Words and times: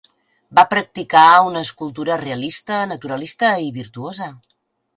Va 0.59 0.61
practicar 0.71 1.25
una 1.49 1.61
escultura 1.67 2.17
realista, 2.23 2.81
naturalista 2.95 3.53
i 3.69 3.73
virtuosa. 3.79 4.35